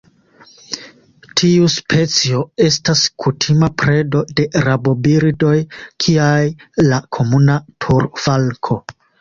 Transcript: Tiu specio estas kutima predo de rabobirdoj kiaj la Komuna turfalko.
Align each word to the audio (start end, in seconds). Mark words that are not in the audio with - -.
Tiu 1.41 1.67
specio 1.73 2.39
estas 2.69 3.03
kutima 3.25 3.69
predo 3.83 4.23
de 4.41 4.47
rabobirdoj 4.69 5.55
kiaj 6.07 6.43
la 6.91 7.03
Komuna 7.19 7.63
turfalko. 7.87 8.85